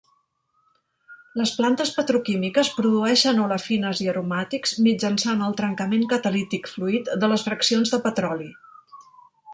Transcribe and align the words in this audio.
Les 1.41 1.51
plantes 1.57 1.91
petroquímiques 1.97 2.71
produeixen 2.77 3.43
olefines 3.43 4.01
i 4.05 4.09
aromàtics 4.15 4.73
mitjançant 4.87 5.45
el 5.49 5.55
trencament 5.61 6.07
catalític 6.15 6.71
fluid 6.75 7.13
de 7.25 7.31
les 7.35 7.47
fraccions 7.51 7.95
de 7.97 8.01
petroli. 8.09 8.51